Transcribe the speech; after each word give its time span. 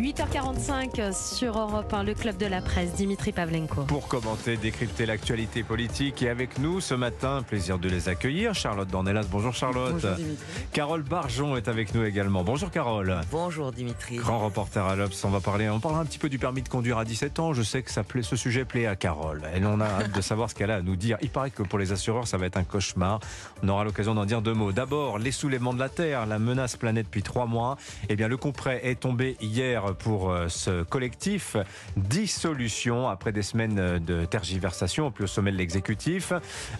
8h45 0.00 1.12
sur 1.12 1.58
Europe 1.58 1.92
1, 1.92 2.04
le 2.04 2.14
club 2.14 2.38
de 2.38 2.46
la 2.46 2.62
presse, 2.62 2.94
Dimitri 2.94 3.32
Pavlenko. 3.32 3.82
Pour 3.82 4.08
commenter, 4.08 4.56
décrypter 4.56 5.04
l'actualité 5.04 5.62
politique 5.62 6.22
et 6.22 6.30
avec 6.30 6.58
nous 6.58 6.80
ce 6.80 6.94
matin, 6.94 7.42
plaisir 7.46 7.78
de 7.78 7.86
les 7.90 8.08
accueillir. 8.08 8.54
Charlotte 8.54 8.88
Dornelas, 8.88 9.26
bonjour 9.30 9.52
Charlotte. 9.52 9.92
Bonjour 9.92 10.12
Dimitri. 10.12 10.46
Carole 10.72 11.02
Barjon 11.02 11.54
est 11.58 11.68
avec 11.68 11.94
nous 11.94 12.02
également. 12.02 12.42
Bonjour 12.44 12.70
Carole. 12.70 13.14
Bonjour 13.30 13.72
Dimitri. 13.72 14.16
Grand 14.16 14.38
reporter 14.38 14.86
à 14.86 14.96
l'Obs, 14.96 15.22
on 15.22 15.28
va 15.28 15.40
parler, 15.40 15.68
on 15.68 15.80
parlera 15.80 16.00
un 16.00 16.06
petit 16.06 16.18
peu 16.18 16.30
du 16.30 16.38
permis 16.38 16.62
de 16.62 16.70
conduire 16.70 16.96
à 16.96 17.04
17 17.04 17.38
ans. 17.38 17.52
Je 17.52 17.62
sais 17.62 17.82
que 17.82 17.90
ça 17.90 18.02
plaît, 18.02 18.22
ce 18.22 18.36
sujet 18.36 18.64
plaît 18.64 18.86
à 18.86 18.96
Carole. 18.96 19.42
Elle 19.54 19.66
en 19.66 19.82
a 19.82 19.84
hâte 19.84 20.12
de 20.12 20.20
savoir 20.22 20.48
ce 20.48 20.54
qu'elle 20.54 20.70
a 20.70 20.76
à 20.76 20.82
nous 20.82 20.96
dire. 20.96 21.18
Il 21.20 21.28
paraît 21.28 21.50
que 21.50 21.62
pour 21.62 21.78
les 21.78 21.92
assureurs, 21.92 22.26
ça 22.26 22.38
va 22.38 22.46
être 22.46 22.56
un 22.56 22.64
cauchemar. 22.64 23.20
On 23.62 23.68
aura 23.68 23.84
l'occasion 23.84 24.14
d'en 24.14 24.24
dire 24.24 24.40
deux 24.40 24.54
mots. 24.54 24.72
D'abord, 24.72 25.18
les 25.18 25.32
soulèvements 25.32 25.74
de 25.74 25.78
la 25.78 25.90
Terre, 25.90 26.24
la 26.24 26.38
menace 26.38 26.76
planète 26.76 27.04
depuis 27.04 27.22
trois 27.22 27.44
mois. 27.44 27.76
Eh 28.08 28.16
bien, 28.16 28.28
le 28.28 28.38
coup 28.38 28.52
près 28.52 28.80
est 28.88 28.98
tombé 28.98 29.36
hier 29.42 29.89
pour 29.98 30.30
euh, 30.30 30.48
ce 30.48 30.82
collectif. 30.82 31.56
Dissolution 31.96 33.08
après 33.08 33.32
des 33.32 33.42
semaines 33.42 33.98
de 33.98 34.24
tergiversation 34.24 35.06
au 35.06 35.10
plus 35.10 35.24
haut 35.24 35.28
sommet 35.28 35.52
de 35.52 35.56
l'exécutif. 35.56 36.32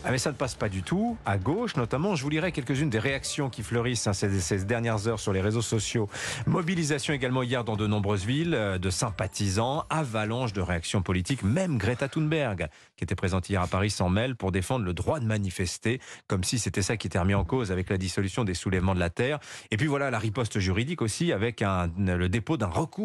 Ah, 0.05 0.11
mais 0.11 0.19
ça 0.19 0.31
ne 0.31 0.37
passe 0.37 0.55
pas 0.55 0.69
du 0.69 0.83
tout. 0.83 1.17
À 1.27 1.39
gauche, 1.39 1.77
notamment, 1.77 2.15
je 2.15 2.23
vous 2.23 2.31
lirai 2.31 2.53
quelques-unes 2.53 2.91
des 2.91 2.99
réactions 2.99 3.51
qui 3.51 3.63
fleurissent 3.63 4.07
hein, 4.07 4.13
ces, 4.13 4.65
dernières 4.65 5.09
heures 5.09 5.21
sur 5.21 5.33
les 5.33 5.41
réseaux 5.41 5.63
sociaux. 5.63 6.09
Mobilisation 6.47 7.15
également 7.15 7.43
hier 7.43 7.65
dans 7.65 7.77
de 7.77 7.87
nombreuses 7.87 8.25
villes 8.25 8.55
euh, 8.55 8.79
de 8.79 8.91
sympathisants, 8.91 9.85
avalanche 9.91 10.53
de 10.53 10.61
réactions 10.61 11.03
politiques, 11.03 11.43
même 11.43 11.79
Greta 11.79 12.09
Thunberg, 12.09 12.69
qui 12.97 13.05
était 13.05 13.15
présente 13.15 13.49
hier 13.49 13.63
à 13.63 13.67
Paris, 13.67 13.91
s'en 13.91 14.09
mêle 14.09 14.37
pour 14.37 14.53
défendre 14.53 14.85
le 14.85 14.93
droit 14.93 15.21
de 15.21 15.27
manifester, 15.27 16.01
comme 16.27 16.45
si 16.45 16.59
c'était 16.59 16.83
ça 16.83 16.97
qui 16.97 17.07
était 17.07 17.19
remis 17.19 17.35
en 17.35 17.45
cause 17.45 17.73
avec 17.73 17.91
la 17.91 17.97
dissolution 17.97 18.45
des 18.45 18.55
soulèvements 18.55 18.95
de 18.95 19.01
la 19.01 19.11
Terre. 19.11 19.39
Et 19.71 19.77
puis 19.77 19.87
voilà 19.87 20.11
la 20.11 20.19
riposte 20.19 20.59
juridique 20.59 21.03
aussi 21.03 21.33
avec 21.33 21.61
le 21.63 22.29
dépôt 22.29 22.57
d'un 22.57 22.67
recours 22.67 23.00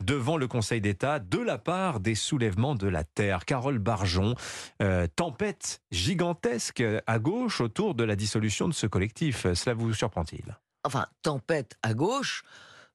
devant 0.00 0.36
le 0.36 0.48
Conseil 0.48 0.80
d'État 0.80 1.18
de 1.18 1.38
la 1.38 1.58
part 1.58 2.00
des 2.00 2.14
soulèvements 2.14 2.74
de 2.74 2.88
la 2.88 3.04
Terre. 3.04 3.44
Carole 3.44 3.78
Barjon, 3.78 4.34
euh, 4.82 5.06
tempête 5.14 5.82
gigantesque 5.90 6.82
à 7.06 7.18
gauche 7.18 7.60
autour 7.60 7.94
de 7.94 8.04
la 8.04 8.16
dissolution 8.16 8.68
de 8.68 8.74
ce 8.74 8.86
collectif. 8.86 9.46
Cela 9.54 9.74
vous 9.74 9.92
surprend-il? 9.94 10.56
Enfin, 10.84 11.06
tempête 11.22 11.76
à 11.82 11.94
gauche. 11.94 12.44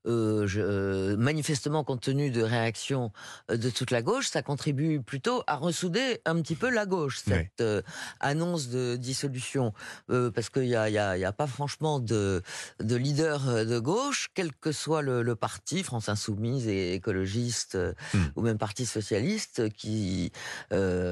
Euh, 0.07 0.47
je, 0.47 0.59
euh, 0.61 1.15
manifestement, 1.17 1.83
compte 1.83 2.01
tenu 2.01 2.31
de 2.31 2.41
réactions 2.41 3.11
euh, 3.51 3.57
de 3.57 3.69
toute 3.69 3.91
la 3.91 4.01
gauche, 4.01 4.27
ça 4.29 4.41
contribue 4.41 4.99
plutôt 4.99 5.43
à 5.45 5.55
ressouder 5.57 6.19
un 6.25 6.41
petit 6.41 6.55
peu 6.55 6.71
la 6.71 6.87
gauche, 6.87 7.19
cette 7.23 7.33
Oui. 7.59 7.65
euh, 7.65 7.81
annonce 8.19 8.69
de 8.69 8.95
dissolution. 8.95 9.73
Parce 10.07 10.49
qu'il 10.49 10.63
n'y 10.63 10.75
a, 10.75 10.89
y 10.89 10.97
a- 10.97 11.17
il 11.17 11.21
y 11.21 11.25
a 11.25 11.31
pas 11.31 11.45
franchement 11.47 11.99
de, 11.99 12.41
de 12.79 12.95
leader 12.95 13.65
de 13.65 13.79
gauche, 13.79 14.29
quel 14.33 14.51
que 14.53 14.71
soit 14.71 15.01
le, 15.03 15.21
le 15.21 15.35
parti, 15.35 15.83
France 15.83 16.09
Insoumise 16.09 16.67
et 16.67 16.93
écologiste, 16.95 17.77
Hmm. 18.13 18.17
ou 18.35 18.41
même 18.41 18.57
Parti 18.57 18.85
Socialiste, 18.85 19.69
qui, 19.73 20.31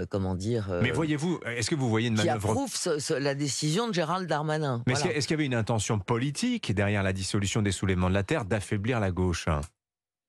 comment 0.09 0.33
dire, 0.35 0.67
Mais 0.81 0.91
voyez-vous, 0.91 1.39
est-ce 1.45 1.69
que 1.69 1.75
vous 1.75 1.89
voyez 1.89 2.07
une 2.07 2.15
qui 2.15 2.25
manœuvre 2.25 2.49
approuve 2.49 2.75
ce- 2.75 2.97
ce- 2.99 3.13
la 3.13 3.35
décision 3.35 3.87
de 3.87 3.93
Gérald 3.93 4.27
Darmanin? 4.27 4.81
Mais 4.87 4.93
Voilà. 4.93 5.13
est-ce 5.15 5.27
qu'il 5.27 5.35
y 5.35 5.39
avait 5.39 5.45
une 5.45 5.53
intention 5.53 5.99
politique 5.99 6.73
derrière 6.73 7.03
la 7.03 7.13
dissolution 7.13 7.61
des 7.61 7.71
soulèvements 7.71 8.09
de 8.09 8.13
la 8.15 8.23
Terre 8.23 8.45
d'affaiblir 8.45 8.78
la 8.87 9.11
gauche 9.11 9.47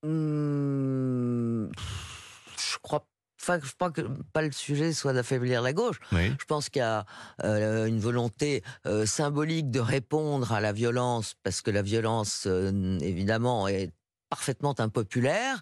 Hmm, 0.02 1.68
je 2.58 2.78
crois 2.82 3.06
pas, 3.46 3.58
je 3.58 3.72
crois 3.74 3.90
que 3.90 4.02
pas 4.32 4.42
le 4.42 4.52
sujet 4.52 4.92
soit 4.92 5.12
d'affaiblir 5.12 5.62
la 5.62 5.72
gauche. 5.72 5.98
Oui. 6.12 6.32
Je 6.38 6.44
pense 6.46 6.68
qu'il 6.68 6.80
y 6.80 6.82
a 6.82 7.04
euh, 7.44 7.86
une 7.86 8.00
volonté 8.00 8.62
euh, 8.86 9.06
symbolique 9.06 9.70
de 9.70 9.80
répondre 9.80 10.52
à 10.52 10.60
la 10.60 10.72
violence, 10.72 11.34
parce 11.42 11.60
que 11.60 11.70
la 11.70 11.82
violence, 11.82 12.44
euh, 12.46 12.98
évidemment, 13.00 13.68
est 13.68 13.92
parfaitement 14.30 14.74
impopulaire. 14.78 15.60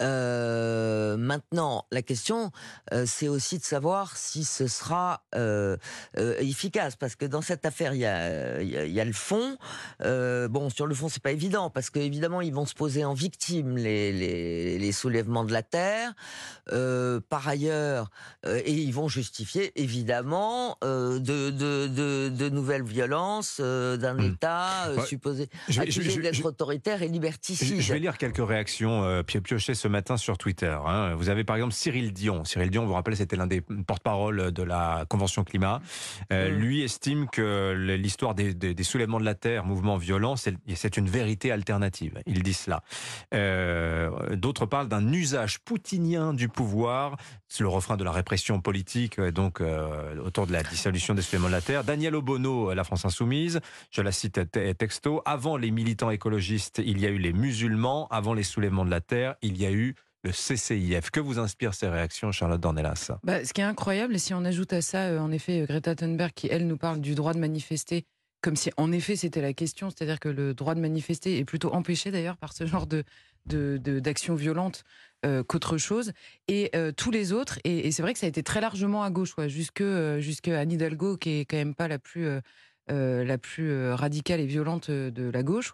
Euh, 0.00 1.16
maintenant, 1.16 1.86
la 1.90 2.02
question, 2.02 2.52
euh, 2.92 3.04
c'est 3.06 3.26
aussi 3.26 3.58
de 3.58 3.64
savoir 3.64 4.16
si 4.16 4.44
ce 4.44 4.66
sera 4.68 5.22
euh, 5.34 5.76
efficace, 6.38 6.94
parce 6.94 7.16
que 7.16 7.24
dans 7.24 7.40
cette 7.40 7.64
affaire, 7.64 7.94
il 7.94 8.00
y 8.00 8.06
a, 8.06 9.04
le 9.04 9.12
fond. 9.12 9.56
Bon, 10.00 10.70
sur 10.70 10.86
le 10.86 10.94
fond, 10.94 11.08
c'est 11.08 11.22
pas 11.22 11.32
évident, 11.32 11.70
parce 11.70 11.90
qu'évidemment, 11.90 12.42
ils 12.42 12.52
vont 12.52 12.66
se 12.66 12.74
poser 12.74 13.04
en 13.04 13.14
victime 13.14 13.76
les, 13.76 14.71
les 14.92 14.98
soulèvements 14.98 15.44
de 15.44 15.52
la 15.52 15.62
terre. 15.62 16.12
Euh, 16.70 17.18
par 17.28 17.48
ailleurs, 17.48 18.10
euh, 18.46 18.60
et 18.64 18.72
ils 18.72 18.92
vont 18.92 19.08
justifier 19.08 19.72
évidemment 19.80 20.76
euh, 20.84 21.18
de, 21.18 21.50
de, 21.50 21.86
de, 21.88 22.28
de 22.28 22.48
nouvelles 22.50 22.84
violences 22.84 23.60
d'un 23.60 24.12
Hmm. 24.12 24.32
État 24.34 24.90
supposé 25.06 25.48
accusé 25.78 26.20
d'être 26.20 26.44
autoritaire 26.44 27.02
et 27.02 27.08
liberticide. 27.08 27.80
je 27.80 27.92
vais 27.94 27.98
lire 27.98 28.18
quelques 28.18 28.46
réactions 28.46 29.22
pi- 29.24 29.40
piochées 29.40 29.74
ce 29.74 29.88
matin 29.88 30.16
sur 30.18 30.36
Twitter. 30.36 30.76
hein. 30.86 31.14
Vous 31.14 31.30
avez 31.30 31.42
par 31.44 31.56
exemple 31.56 31.72
Cyril 31.72 32.12
Dion. 32.12 32.44
Cyril 32.44 32.68
Dion, 32.70 32.82
vous 32.82 32.88
vous 32.88 32.94
rappelez, 32.94 33.16
c'était 33.16 33.36
l'un 33.36 33.46
des 33.46 33.62
porte-parole 33.62 34.52
de 34.52 34.62
la 34.62 35.06
Convention 35.08 35.42
climat. 35.44 35.80
Euh, 36.32 36.50
Mm. 36.50 36.54
Lui 36.58 36.82
estime 36.82 37.28
que 37.30 37.72
l'histoire 37.96 38.34
des, 38.34 38.52
des- 38.52 38.74
des 38.74 38.82
soulèvements 38.84 39.20
de 39.20 39.24
la 39.24 39.34
Terre, 39.34 39.64
mouvement 39.64 39.96
violent, 39.96 40.34
c'est 40.36 40.96
une 40.96 41.08
vérité 41.08 41.50
alternative. 41.52 42.20
Il 42.26 42.42
dit 42.42 42.52
cela. 42.52 42.82
Euh, 43.32 44.10
D'autres 44.36 44.66
d'un 44.88 45.12
usage 45.12 45.60
poutinien 45.60 46.34
du 46.34 46.48
pouvoir. 46.48 47.16
C'est 47.48 47.62
le 47.62 47.68
refrain 47.68 47.96
de 47.96 48.04
la 48.04 48.12
répression 48.12 48.60
politique, 48.60 49.18
euh, 49.18 49.30
donc 49.30 49.60
euh, 49.60 50.16
autour 50.24 50.46
de 50.46 50.52
la 50.52 50.62
dissolution 50.62 51.14
des 51.14 51.22
soulèvements 51.22 51.48
de 51.48 51.52
la 51.52 51.60
Terre. 51.60 51.84
Daniel 51.84 52.14
Obono, 52.14 52.72
La 52.74 52.84
France 52.84 53.04
Insoumise, 53.04 53.60
je 53.90 54.02
la 54.02 54.12
cite 54.12 54.50
te- 54.50 54.72
texto. 54.72 55.22
Avant 55.24 55.56
les 55.56 55.70
militants 55.70 56.10
écologistes, 56.10 56.80
il 56.84 56.98
y 57.00 57.06
a 57.06 57.10
eu 57.10 57.18
les 57.18 57.32
musulmans. 57.32 58.08
Avant 58.10 58.34
les 58.34 58.42
soulèvements 58.42 58.84
de 58.84 58.90
la 58.90 59.00
Terre, 59.00 59.34
il 59.42 59.56
y 59.60 59.66
a 59.66 59.70
eu 59.70 59.94
le 60.24 60.30
CCIF. 60.30 61.10
Que 61.10 61.18
vous 61.20 61.38
inspirent 61.40 61.74
ces 61.74 61.88
réactions, 61.88 62.30
Charlotte 62.30 62.60
Dornelas? 62.60 63.10
Bah, 63.24 63.44
ce 63.44 63.52
qui 63.52 63.60
est 63.60 63.64
incroyable, 63.64 64.14
et 64.14 64.18
si 64.18 64.32
on 64.34 64.44
ajoute 64.44 64.72
à 64.72 64.80
ça, 64.80 65.06
euh, 65.06 65.18
en 65.18 65.32
effet, 65.32 65.62
euh, 65.62 65.66
Greta 65.66 65.96
Thunberg, 65.96 66.30
qui, 66.32 66.46
elle, 66.48 66.66
nous 66.68 66.76
parle 66.76 67.00
du 67.00 67.14
droit 67.16 67.34
de 67.34 67.40
manifester, 67.40 68.04
comme 68.42 68.56
si, 68.56 68.70
en 68.76 68.92
effet, 68.92 69.16
c'était 69.16 69.40
la 69.40 69.52
question, 69.54 69.88
c'est-à-dire 69.90 70.20
que 70.20 70.28
le 70.28 70.52
droit 70.52 70.74
de 70.74 70.80
manifester 70.80 71.38
est 71.38 71.44
plutôt 71.44 71.72
empêché, 71.72 72.10
d'ailleurs, 72.10 72.36
par 72.36 72.52
ce 72.52 72.66
genre 72.66 72.86
de 72.86 73.04
de- 73.46 73.76
de- 73.82 73.98
d'actions 73.98 74.36
violentes 74.36 74.84
euh, 75.26 75.42
qu'autre 75.42 75.76
chose. 75.76 76.12
Et 76.46 76.70
euh, 76.76 76.92
tous 76.92 77.10
les 77.10 77.32
autres, 77.32 77.58
et, 77.64 77.88
et 77.88 77.90
c'est 77.90 78.00
vrai 78.02 78.12
que 78.12 78.20
ça 78.20 78.26
a 78.26 78.28
été 78.28 78.44
très 78.44 78.60
largement 78.60 79.02
à 79.02 79.10
gauche, 79.10 79.36
ouais, 79.36 79.48
jusque, 79.48 79.80
euh, 79.80 80.20
jusque 80.20 80.46
Anne 80.46 80.70
Hidalgo, 80.70 81.16
qui 81.16 81.40
est 81.40 81.44
quand 81.44 81.56
même 81.56 81.74
pas 81.74 81.88
la 81.88 81.98
plus... 81.98 82.28
la 82.88 83.38
plus 83.38 83.90
radicale 83.92 84.40
et 84.40 84.46
violente 84.46 84.90
de 84.90 85.30
la 85.30 85.42
gauche, 85.42 85.72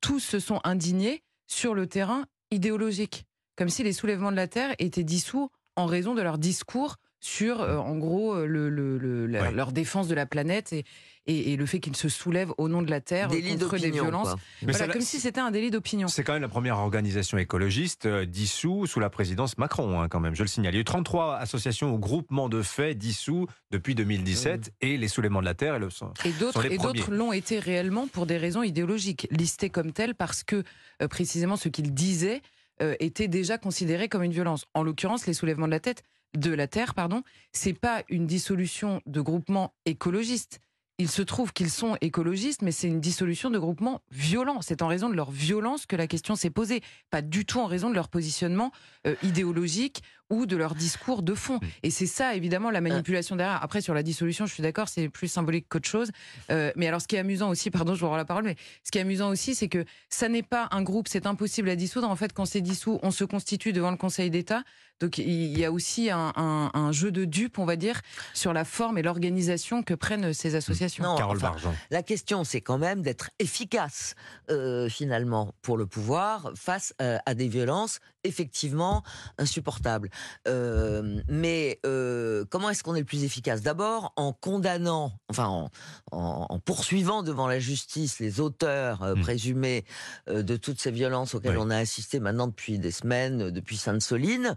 tous 0.00 0.20
se 0.20 0.38
sont 0.38 0.60
indignés 0.64 1.22
sur 1.46 1.74
le 1.74 1.86
terrain 1.86 2.24
idéologique, 2.50 3.24
comme 3.56 3.68
si 3.68 3.82
les 3.82 3.92
soulèvements 3.92 4.30
de 4.30 4.36
la 4.36 4.46
terre 4.48 4.74
étaient 4.78 5.04
dissous 5.04 5.50
en 5.76 5.86
raison 5.86 6.14
de 6.14 6.22
leur 6.22 6.38
discours 6.38 6.96
sur, 7.20 7.60
euh, 7.60 7.76
en 7.76 7.96
gros, 7.98 8.46
le, 8.46 8.68
le- 8.70 8.96
le- 8.98 9.26
la- 9.26 9.42
Ouais. 9.42 9.52
leur 9.52 9.72
défense 9.72 10.08
de 10.08 10.14
la 10.14 10.24
planète 10.26 10.72
et, 10.72 10.84
et, 11.26 11.52
et 11.52 11.56
le 11.56 11.66
fait 11.66 11.80
qu'ils 11.80 11.96
se 11.96 12.08
soulèvent 12.08 12.52
au 12.58 12.68
nom 12.68 12.82
de 12.82 12.90
la 12.90 13.00
terre 13.00 13.28
Délit 13.28 13.50
contre 13.58 13.78
des 13.78 13.90
violences. 13.90 14.28
quoi. 14.30 14.36
Mais 14.62 14.72
Voilà, 14.72 14.86
ça- 14.86 14.92
comme 14.92 15.02
si 15.02 15.20
c'était 15.20 15.40
un 15.40 15.50
délit 15.50 15.70
d'opinion. 15.70 16.08
C'est 16.08 16.24
quand 16.24 16.32
même 16.32 16.42
la 16.42 16.48
première 16.48 16.78
organisation 16.78 17.38
écologiste 17.38 18.06
euh, 18.06 18.24
dissous 18.24 18.86
sous 18.86 19.00
la 19.00 19.10
présidence 19.10 19.58
Macron, 19.58 20.00
hein, 20.00 20.08
quand 20.08 20.20
même, 20.20 20.34
je 20.34 20.42
le 20.42 20.48
signale. 20.48 20.72
Il 20.74 20.76
y 20.76 20.78
a 20.78 20.82
eu 20.82 20.84
33 20.84 21.36
associations 21.36 21.94
ou 21.94 21.98
groupements 21.98 22.48
de 22.48 22.62
faits 22.62 22.96
dissous 22.98 23.46
depuis 23.70 23.94
2017 23.94 24.72
et 24.80 24.96
les 24.96 25.08
soulèvements 25.08 25.40
de 25.40 25.46
la 25.46 25.54
Terre 25.54 25.76
et 25.76 25.78
le 25.78 25.90
sont. 25.90 26.12
Et 26.24 26.30
sont 26.32 26.38
d'autres 26.40 26.62
les 26.62 26.74
et 26.74 26.78
d'autres 26.78 27.10
l'ont 27.12 27.32
été 27.32 27.58
réellement 27.58 28.06
pour 28.08 28.26
des 28.26 28.38
raisons 28.38 28.62
idéologiques, 28.62 29.28
listés 29.30 29.70
comme 29.70 29.92
tels 29.92 30.14
parce 30.14 30.42
que 30.42 30.62
euh, 31.02 31.08
précisément 31.08 31.56
ce 31.56 31.68
qu'ils 31.68 31.92
disaient 31.94 32.40
euh, 32.82 32.94
était 32.98 33.28
déjà 33.28 33.58
considéré 33.58 34.08
comme 34.08 34.22
une 34.22 34.32
violence. 34.32 34.64
En 34.74 34.82
l'occurrence, 34.82 35.26
les 35.26 35.34
soulèvements 35.34 35.66
de 35.66 35.72
la 35.72 35.80
tête 35.80 36.02
de 36.36 36.52
la 36.54 36.66
terre, 36.68 36.94
pardon, 36.94 37.22
c'est 37.52 37.72
pas 37.74 38.04
une 38.08 38.26
dissolution 38.26 39.02
de 39.06 39.20
groupements 39.20 39.74
écologistes. 39.84 40.60
Il 41.00 41.08
se 41.08 41.22
trouve 41.22 41.54
qu'ils 41.54 41.70
sont 41.70 41.96
écologistes, 42.02 42.60
mais 42.60 42.72
c'est 42.72 42.86
une 42.86 43.00
dissolution 43.00 43.48
de 43.48 43.58
groupements 43.58 44.02
violents. 44.10 44.60
C'est 44.60 44.82
en 44.82 44.86
raison 44.86 45.08
de 45.08 45.14
leur 45.14 45.30
violence 45.30 45.86
que 45.86 45.96
la 45.96 46.06
question 46.06 46.36
s'est 46.36 46.50
posée, 46.50 46.82
pas 47.08 47.22
du 47.22 47.46
tout 47.46 47.58
en 47.58 47.64
raison 47.64 47.88
de 47.88 47.94
leur 47.94 48.10
positionnement 48.10 48.70
euh, 49.06 49.14
idéologique 49.22 50.02
ou 50.30 50.46
de 50.46 50.56
leur 50.56 50.74
discours 50.74 51.22
de 51.22 51.34
fond. 51.34 51.60
Et 51.82 51.90
c'est 51.90 52.06
ça, 52.06 52.34
évidemment, 52.34 52.70
la 52.70 52.80
manipulation 52.80 53.36
derrière. 53.36 53.62
Après, 53.62 53.80
sur 53.80 53.94
la 53.94 54.02
dissolution, 54.02 54.46
je 54.46 54.54
suis 54.54 54.62
d'accord, 54.62 54.88
c'est 54.88 55.08
plus 55.08 55.28
symbolique 55.28 55.66
qu'autre 55.68 55.88
chose. 55.88 56.10
Euh, 56.50 56.72
mais 56.76 56.86
alors, 56.88 57.00
ce 57.00 57.08
qui 57.08 57.16
est 57.16 57.20
amusant 57.20 57.48
aussi, 57.50 57.70
pardon, 57.70 57.94
je 57.94 58.00
vous 58.00 58.08
rends 58.08 58.16
la 58.16 58.24
parole, 58.24 58.44
mais 58.44 58.56
ce 58.84 58.90
qui 58.90 58.98
est 58.98 59.02
amusant 59.02 59.28
aussi, 59.28 59.54
c'est 59.54 59.68
que 59.68 59.84
ça 60.08 60.28
n'est 60.28 60.42
pas 60.42 60.68
un 60.70 60.82
groupe, 60.82 61.08
c'est 61.08 61.26
impossible 61.26 61.68
à 61.68 61.76
dissoudre. 61.76 62.08
En 62.08 62.16
fait, 62.16 62.32
quand 62.32 62.44
c'est 62.46 62.60
dissous, 62.60 62.98
on 63.02 63.10
se 63.10 63.24
constitue 63.24 63.72
devant 63.72 63.90
le 63.90 63.96
Conseil 63.96 64.30
d'État. 64.30 64.62
Donc, 65.00 65.16
il 65.16 65.58
y 65.58 65.64
a 65.64 65.72
aussi 65.72 66.10
un, 66.10 66.30
un- 66.36 66.70
un 66.74 66.92
jeu 66.92 67.10
de 67.10 67.24
dupes, 67.24 67.58
on 67.58 67.64
va 67.64 67.76
dire, 67.76 68.02
sur 68.34 68.52
la 68.52 68.66
forme 68.66 68.98
et 68.98 69.02
l'organisation 69.02 69.82
que 69.82 69.94
prennent 69.94 70.34
ces 70.34 70.56
associations. 70.56 71.02
Non, 71.04 71.16
Carole 71.16 71.38
enfin. 71.38 71.72
La 71.90 72.02
question, 72.02 72.44
c'est 72.44 72.60
quand 72.60 72.76
même 72.76 73.00
d'être 73.00 73.30
efficace, 73.38 74.14
euh, 74.50 74.90
finalement, 74.90 75.54
pour 75.62 75.78
le 75.78 75.86
pouvoir 75.86 76.52
face 76.54 76.92
euh, 77.00 77.16
à 77.24 77.34
des 77.34 77.48
violences 77.48 77.98
effectivement 78.24 79.02
insupportables. 79.38 80.10
Euh, 80.48 81.20
mais 81.28 81.78
euh, 81.86 82.44
comment 82.50 82.70
est-ce 82.70 82.82
qu'on 82.82 82.94
est 82.94 83.00
le 83.00 83.04
plus 83.04 83.24
efficace? 83.24 83.62
D'abord 83.62 84.12
en 84.16 84.32
condamnant, 84.32 85.12
enfin 85.30 85.46
en, 85.46 85.70
en- 86.12 86.46
en 86.48 86.58
poursuivant 86.58 87.22
devant 87.22 87.46
la 87.46 87.58
justice 87.58 88.18
les 88.20 88.40
auteurs 88.40 89.02
euh, 89.02 89.14
Mm. 89.14 89.20
présumés 89.22 89.84
de 90.28 90.56
toutes 90.56 90.80
ces 90.80 90.90
violences 90.90 91.34
auxquelles 91.34 91.56
Oui. 91.56 91.64
on 91.66 91.70
a 91.70 91.76
assisté 91.76 92.20
maintenant 92.20 92.46
depuis 92.46 92.78
des 92.78 92.90
semaines, 92.90 93.50
depuis 93.50 93.76
Sainte-Soline, 93.76 94.54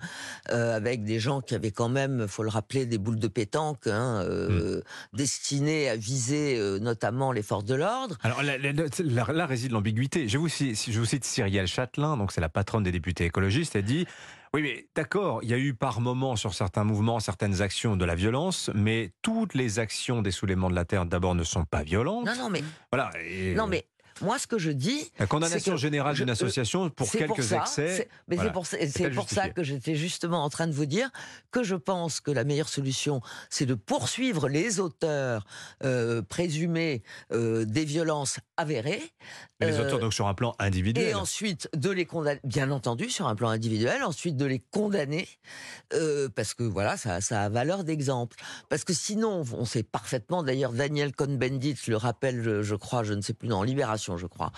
avec 0.49 1.03
des 1.03 1.19
gens 1.19 1.41
qui 1.41 1.55
avaient 1.55 1.71
quand 1.71 1.89
même, 1.89 2.27
faut 2.27 2.43
le 2.43 2.49
rappeler, 2.49 2.85
des 2.85 2.97
boules 2.97 3.19
de 3.19 3.27
pétanque 3.27 3.87
hein, 3.87 4.21
euh, 4.23 4.81
destinées 5.13 5.89
à 5.89 5.95
viser 5.95 6.59
notamment 6.81 7.31
les 7.31 7.43
forces 7.43 7.65
de 7.65 7.75
l'ordre. 7.75 8.17
Alors 8.23 8.43
là, 8.43 8.57
là- 8.57 8.71
là- 8.73 9.33
là 9.33 9.45
réside 9.45 9.71
l'ambiguïté. 9.71 10.27
Je 10.27 10.37
vous, 10.37 10.49
cite, 10.49 10.91
je 10.91 10.99
vous 10.99 11.05
cite 11.05 11.23
Cyrielle 11.25 11.67
Châtelain, 11.67 12.17
donc 12.17 12.31
c'est 12.31 12.41
la 12.41 12.49
patronne 12.49 12.83
des 12.83 12.91
députés 12.91 13.25
écologistes, 13.25 13.52
elle 13.75 13.83
dit 13.83 14.05
oui, 14.55 14.61
mais 14.61 14.85
d'accord, 14.95 15.39
il 15.41 15.49
y 15.49 15.53
a 15.55 15.57
eu 15.57 15.73
par 15.73 15.99
moment 15.99 16.35
sur 16.35 16.53
certains 16.53 16.83
mouvements, 16.83 17.19
certaines 17.19 17.63
actions 17.63 17.95
de 17.95 18.05
la 18.05 18.13
violence, 18.13 18.69
mais 18.75 19.11
toutes 19.23 19.55
les 19.55 19.79
actions 19.79 20.21
des 20.21 20.29
soulèvements 20.29 20.69
de 20.69 20.75
la 20.75 20.85
terre 20.85 21.07
d'abord 21.07 21.33
ne 21.33 21.43
sont 21.43 21.65
pas 21.65 21.81
violentes. 21.81 22.27
Non, 22.27 22.35
non, 22.35 22.49
mais 22.51 22.63
Voilà. 22.91 23.09
et 23.25 23.55
non, 23.55 23.65
mais 23.65 23.87
moi, 24.21 24.39
ce 24.39 24.47
que 24.47 24.57
je 24.57 24.71
dis, 24.71 25.11
la 25.19 25.27
condamnation 25.27 25.75
générale 25.77 26.15
d'une 26.15 26.29
euh, 26.29 26.33
association 26.33 26.89
pour 26.89 27.07
c'est 27.07 27.19
quelques 27.19 27.35
pour 27.35 27.43
ça, 27.43 27.61
excès. 27.61 28.07
Mais 28.27 28.35
voilà, 28.35 28.51
c'est 28.51 29.09
pour, 29.11 29.29
ça- 29.29 29.43
pour 29.45 29.53
que 29.53 29.63
j'étais 29.63 29.95
justement 29.95 30.43
en 30.43 30.49
train 30.49 30.67
de 30.67 30.71
vous 30.73 30.85
dire 30.85 31.09
que 31.51 31.63
je 31.63 31.75
pense 31.75 32.19
que 32.19 32.31
la 32.31 32.43
meilleure 32.43 32.69
solution, 32.69 33.21
c'est 33.49 33.65
de 33.65 33.73
poursuivre 33.75 34.49
les 34.49 34.79
auteurs 34.79 35.45
euh, 35.83 36.21
présumés 36.21 37.03
euh, 37.31 37.65
des 37.65 37.85
violences 37.85 38.39
avérées. 38.57 39.01
Les 39.59 39.73
euh, 39.79 39.85
auteurs, 39.85 39.99
donc 39.99 40.13
sur 40.13 40.27
un 40.27 40.33
plan 40.33 40.55
individuel. 40.59 41.09
Et 41.09 41.13
ensuite 41.13 41.69
de 41.75 41.89
les 41.89 42.05
condamner, 42.05 42.39
bien 42.43 42.71
entendu, 42.71 43.09
sur 43.09 43.27
un 43.27 43.35
plan 43.35 43.49
individuel, 43.49 44.03
ensuite 44.03 44.35
de 44.35 44.45
les 44.45 44.59
condamner, 44.59 45.27
euh, 45.93 46.27
parce 46.35 46.53
que 46.53 46.63
voilà, 46.63 46.97
ça, 46.97 47.21
ça 47.21 47.43
a 47.43 47.49
valeur 47.49 47.83
d'exemple. 47.83 48.35
Parce 48.69 48.83
que 48.83 48.93
sinon, 48.93 49.43
on 49.53 49.65
sait 49.65 49.83
parfaitement, 49.83 50.43
d'ailleurs, 50.43 50.73
Daniel 50.73 51.13
Cohn-Bendit 51.15 51.75
le 51.87 51.95
rappelle, 51.97 52.43
je, 52.43 52.61
je 52.63 52.75
crois, 52.75 53.03
je 53.03 53.13
ne 53.13 53.21
sais 53.21 53.33
plus, 53.33 53.47
dans 53.47 53.63
Libération, 53.63 54.02
je 54.17 54.27
crois, 54.27 54.51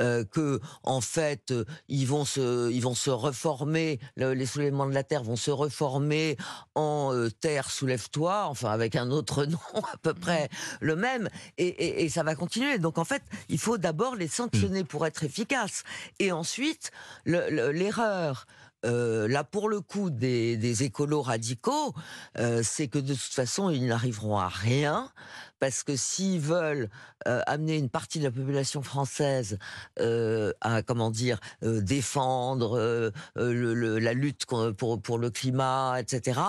euh, 0.00 0.24
que 0.24 0.60
en 0.82 1.00
fait, 1.00 1.50
euh, 1.50 1.64
ils 1.88 2.06
vont 2.06 2.24
se, 2.24 2.70
ils 2.70 2.80
vont 2.82 2.94
se 2.94 3.10
reformer, 3.10 3.98
le- 4.16 4.34
les 4.34 4.46
soulèvements 4.46 4.86
de 4.86 4.94
la 4.94 5.02
terre 5.02 5.22
vont 5.22 5.36
se 5.36 5.50
reformer 5.50 6.36
en 6.74 7.10
euh, 7.12 7.30
terre 7.30 7.70
soulève-toi, 7.70 8.44
enfin 8.46 8.70
avec 8.70 8.96
un 8.96 9.10
autre 9.10 9.44
nom 9.46 9.58
à 9.92 9.96
peu 10.02 10.14
près 10.14 10.48
le 10.80 10.96
même, 10.96 11.28
et, 11.58 11.66
et- 11.68 12.04
et 12.04 12.08
ça 12.08 12.22
va 12.22 12.34
continuer. 12.34 12.78
Donc 12.78 12.98
en 12.98 13.04
fait, 13.04 13.22
il 13.48 13.58
faut 13.58 13.78
d'abord 13.78 14.14
les 14.16 14.28
sanctionner 14.28 14.84
pour 14.84 15.06
être 15.06 15.24
efficace, 15.24 15.82
et 16.18 16.32
ensuite 16.32 16.90
le- 17.24 17.50
le- 17.50 17.70
l'erreur. 17.72 18.46
euh, 18.86 19.28
là, 19.28 19.44
pour 19.44 19.68
le 19.68 19.82
coup, 19.82 20.08
des, 20.08 20.56
des 20.56 20.84
écolos 20.84 21.20
radicaux, 21.20 21.92
euh, 22.38 22.62
c'est 22.64 22.88
que 22.88 22.98
de 22.98 23.12
toute 23.12 23.34
façon, 23.34 23.68
ils 23.68 23.84
n'arriveront 23.86 24.38
à 24.38 24.48
rien, 24.48 25.10
parce 25.60 25.82
que 25.82 25.94
s'ils 25.94 26.40
veulent 26.40 26.88
euh, 27.28 27.42
amener 27.46 27.76
une 27.76 27.90
partie 27.90 28.18
de 28.18 28.24
la 28.24 28.30
population 28.30 28.82
française 28.82 29.58
euh, 30.00 30.52
à, 30.62 30.82
comment 30.82 31.10
dire, 31.10 31.38
euh, 31.62 31.80
défendre 31.80 33.12
le- 33.36 33.74
le- 33.74 33.98
la 33.98 34.12
lutte 34.14 34.46
pour, 34.76 35.00
pour 35.00 35.18
le 35.18 35.30
climat, 35.30 35.96
etc., 36.00 36.40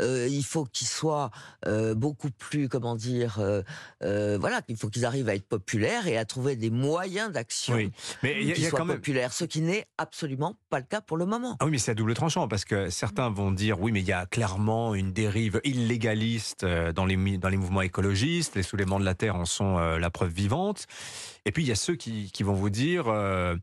il 0.00 0.42
faut 0.44 0.64
qu'ils 0.64 0.86
soient 0.88 1.30
beaucoup 1.94 2.30
plus, 2.30 2.68
comment 2.68 2.96
dire, 2.96 3.38
voilà, 4.00 4.60
il 4.68 4.76
faut 4.76 4.88
qu'ils 4.88 5.04
arrivent 5.04 5.28
à 5.28 5.34
être 5.34 5.46
populaires 5.48 6.06
et 6.06 6.16
à 6.16 6.24
trouver 6.24 6.56
des 6.56 6.70
moyens 6.70 7.30
d'action 7.30 7.74
Oui, 7.74 7.92
mais 8.22 8.36
il 8.40 8.48
y 8.48 8.52
a, 8.52 8.54
qui 8.54 8.62
y 8.62 8.66
a 8.66 8.70
soient 8.70 8.78
quand 8.80 8.84
même. 8.86 8.96
populaires, 8.96 9.32
ce 9.32 9.44
qui 9.44 9.60
n'est 9.60 9.86
absolument 9.98 10.56
pas 10.70 10.78
le 10.78 10.86
cas 10.86 11.00
pour 11.00 11.16
le 11.16 11.26
moment. 11.26 11.56
Ah 11.60 11.66
oui, 11.66 11.72
mais 11.72 11.78
c'est 11.78 11.90
à 11.90 11.94
double 11.94 12.14
tranchant 12.14 12.48
parce 12.48 12.64
que 12.64 12.88
certains 12.90 13.28
vont 13.30 13.52
dire 13.52 13.80
oui, 13.80 13.92
mais 13.92 14.00
il 14.00 14.06
y 14.08 14.12
a 14.12 14.26
clairement 14.26 14.94
une 14.94 15.12
dérive 15.12 15.60
illégaliste 15.64 16.64
dans 16.64 17.04
les, 17.04 17.38
dans 17.38 17.48
les 17.48 17.56
mouvements 17.56 17.82
écologistes. 17.82 18.45
Les 18.54 18.62
soulèvements 18.62 19.00
de 19.00 19.04
la 19.04 19.14
terre 19.14 19.36
en 19.36 19.44
sont 19.44 19.78
euh, 19.78 19.98
la 19.98 20.10
preuve 20.10 20.30
vivante. 20.30 20.86
Et 21.44 21.52
puis 21.52 21.62
il 21.62 21.68
y 21.68 21.72
a 21.72 21.76
ceux 21.76 21.96
qui, 21.96 22.30
qui 22.32 22.42
vont 22.42 22.54
vous 22.54 22.70
dire 22.70 23.04
euh, 23.08 23.56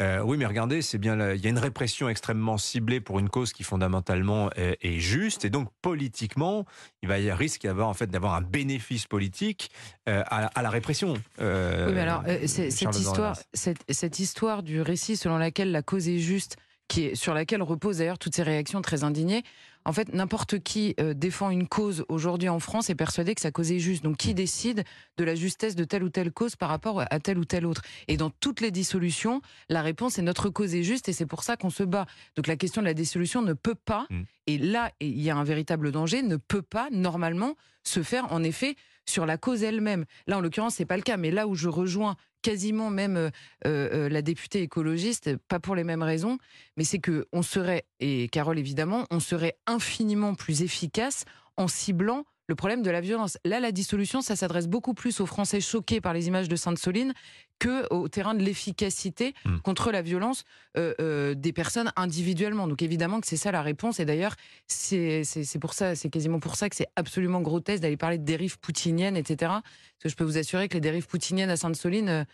euh, 0.00 0.20
oui, 0.20 0.36
mais 0.38 0.46
regardez, 0.46 0.80
c'est 0.80 0.98
bien, 0.98 1.32
il 1.34 1.40
y 1.40 1.46
a 1.46 1.50
une 1.50 1.58
répression 1.58 2.08
extrêmement 2.08 2.56
ciblée 2.56 3.00
pour 3.00 3.18
une 3.18 3.28
cause 3.28 3.52
qui 3.52 3.62
fondamentalement 3.62 4.50
est, 4.56 4.78
est 4.80 4.98
juste, 4.98 5.44
et 5.44 5.50
donc 5.50 5.68
politiquement, 5.82 6.64
il 7.02 7.08
va 7.08 7.18
y 7.18 7.24
avoir 7.24 7.38
risque 7.38 7.62
d'avoir 7.62 7.88
en 7.88 7.94
fait 7.94 8.08
d'avoir 8.08 8.34
un 8.34 8.40
bénéfice 8.40 9.06
politique 9.06 9.70
euh, 10.08 10.22
à, 10.26 10.46
à 10.46 10.62
la 10.62 10.70
répression. 10.70 11.14
Euh, 11.40 11.88
Oui, 11.88 11.94
mais 11.94 12.00
alors, 12.00 12.24
cette, 12.46 12.72
histoire, 12.72 13.14
Dornelas. 13.14 13.42
cette, 13.52 13.84
cette 13.88 14.18
histoire 14.18 14.62
du 14.62 14.80
récit 14.80 15.16
selon 15.16 15.36
laquelle 15.36 15.70
la 15.70 15.82
cause 15.82 16.08
est 16.08 16.18
juste, 16.18 16.56
qui 16.88 17.06
est, 17.06 17.14
sur 17.14 17.34
laquelle 17.34 17.62
reposent 17.62 17.98
d'ailleurs 17.98 18.18
toutes 18.18 18.34
ces 18.34 18.42
réactions 18.42 18.80
très 18.80 19.04
indignées, 19.04 19.42
en 19.84 19.92
fait, 19.92 20.12
n'importe 20.12 20.58
qui 20.60 20.94
euh, 21.00 21.14
défend 21.14 21.50
une 21.50 21.66
cause 21.66 22.04
aujourd'hui 22.08 22.48
en 22.48 22.58
France 22.60 22.90
est 22.90 22.94
persuadé 22.94 23.34
que 23.34 23.40
sa 23.40 23.50
cause 23.50 23.72
est 23.72 23.78
juste. 23.78 24.02
Donc, 24.04 24.16
qui 24.16 24.34
décide 24.34 24.84
de 25.16 25.24
la 25.24 25.34
justesse 25.34 25.74
de 25.74 25.84
telle 25.84 26.04
ou 26.04 26.08
telle 26.08 26.30
cause 26.32 26.56
par 26.56 26.68
rapport 26.68 27.02
à 27.10 27.20
telle 27.20 27.38
ou 27.38 27.44
telle 27.44 27.66
autre? 27.66 27.82
Et 28.08 28.16
dans 28.16 28.30
toutes 28.30 28.60
les 28.60 28.70
dissolutions, 28.70 29.40
la 29.68 29.82
réponse 29.82 30.18
est 30.18 30.22
notre 30.22 30.48
cause 30.50 30.74
est 30.74 30.82
juste 30.84 31.08
et 31.08 31.12
c'est 31.12 31.26
pour 31.26 31.42
ça 31.42 31.56
qu'on 31.56 31.70
se 31.70 31.82
bat. 31.82 32.06
Donc, 32.36 32.46
la 32.46 32.56
question 32.56 32.82
de 32.82 32.86
la 32.86 32.94
dissolution 32.94 33.42
ne 33.42 33.52
peut 33.52 33.74
pas, 33.74 34.06
Mm. 34.10 34.22
et 34.48 34.58
là, 34.58 34.90
il 35.00 35.20
y 35.20 35.30
a 35.30 35.36
un 35.36 35.44
véritable 35.44 35.90
danger, 35.92 36.22
ne 36.22 36.36
peut 36.36 36.62
pas 36.62 36.88
normalement 36.90 37.56
se 37.84 38.02
faire 38.02 38.32
en 38.32 38.42
effet 38.42 38.76
sur 39.06 39.26
la 39.26 39.36
cause 39.36 39.62
elle-même. 39.62 40.04
Là, 40.26 40.38
en 40.38 40.40
l'occurrence, 40.40 40.76
c'est 40.76 40.84
pas 40.84 40.96
le 40.96 41.02
cas, 41.02 41.16
mais 41.16 41.30
là 41.30 41.46
où 41.48 41.54
je 41.54 41.68
rejoins 41.68 42.16
quasiment 42.42 42.90
même 42.90 43.16
euh, 43.16 43.30
euh, 43.66 44.08
la 44.08 44.22
députée 44.22 44.62
écologiste, 44.62 45.36
pas 45.48 45.60
pour 45.60 45.74
les 45.74 45.84
mêmes 45.84 46.02
raisons, 46.02 46.38
mais 46.76 46.84
c'est 46.84 46.98
que 46.98 47.26
on 47.32 47.42
serait, 47.42 47.84
et 48.00 48.28
Carole 48.28 48.58
évidemment, 48.58 49.06
on 49.10 49.20
serait 49.20 49.56
infiniment 49.66 50.34
plus 50.34 50.62
efficace 50.62 51.24
en 51.56 51.68
ciblant 51.68 52.24
le 52.48 52.54
problème 52.54 52.82
de 52.82 52.90
la 52.90 53.00
violence. 53.00 53.38
Là, 53.44 53.60
la 53.60 53.72
dissolution, 53.72 54.20
ça 54.20 54.36
s'adresse 54.36 54.68
beaucoup 54.68 54.94
plus 54.94 55.20
aux 55.20 55.26
Français 55.26 55.60
choqués 55.60 56.00
par 56.00 56.12
les 56.12 56.26
images 56.28 56.48
de 56.48 56.56
Sainte-Soline 56.56 57.12
que 57.58 57.86
au 57.92 58.08
terrain 58.08 58.34
de 58.34 58.42
l'efficacité 58.42 59.34
Mm. 59.44 59.58
contre 59.60 59.90
la 59.92 60.02
violence 60.02 60.44
euh, 60.76 60.94
euh, 61.00 61.34
des 61.34 61.52
personnes 61.52 61.92
individuellement. 61.96 62.66
Donc 62.66 62.82
évidemment 62.82 63.20
que 63.20 63.26
c'est 63.26 63.36
ça 63.36 63.52
la 63.52 63.62
réponse. 63.62 64.00
Et 64.00 64.04
d'ailleurs, 64.04 64.34
c'est 64.66 65.22
pour 65.60 65.74
ça, 65.74 65.94
c'est 65.94 66.10
quasiment 66.10 66.40
pour 66.40 66.56
ça 66.56 66.68
que 66.68 66.76
c'est 66.76 66.88
absolument 66.96 67.40
grotesque 67.40 67.82
d'aller 67.82 67.96
parler 67.96 68.18
de 68.18 68.24
dérives 68.24 68.58
poutiniennes, 68.58 69.16
etc. 69.16 69.36
Parce 69.38 70.02
que 70.02 70.08
je 70.08 70.16
peux 70.16 70.24
vous 70.24 70.38
assurer 70.38 70.68
que 70.68 70.74
les 70.74 70.80
dérives 70.80 71.06
poutiniennes 71.06 71.50
à 71.50 71.56
Sainte-Soline, 71.56 72.08
euh, 72.08 72.24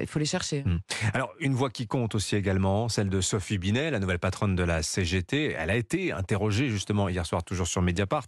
il 0.00 0.06
faut 0.06 0.18
les 0.18 0.24
chercher. 0.24 0.64
Alors, 1.12 1.32
une 1.40 1.54
voix 1.54 1.70
qui 1.70 1.86
compte 1.86 2.14
aussi 2.14 2.36
également, 2.36 2.88
celle 2.88 3.08
de 3.08 3.20
Sophie 3.20 3.58
Binet, 3.58 3.90
la 3.90 3.98
nouvelle 3.98 4.18
patronne 4.18 4.54
de 4.56 4.62
la 4.62 4.82
CGT. 4.82 5.54
Elle 5.58 5.70
a 5.70 5.76
été 5.76 6.12
interrogée 6.12 6.68
justement 6.68 7.08
hier 7.08 7.26
soir, 7.26 7.44
toujours 7.44 7.66
sur 7.66 7.82
Mediapart, 7.82 8.26